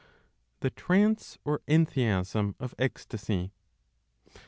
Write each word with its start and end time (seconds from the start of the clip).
THE 0.61 0.71
TRANCE 0.71 1.37
OR 1.45 1.61
ENTHEASM 1.67 2.55
OF 2.59 2.73
ECSTASY. 2.79 3.51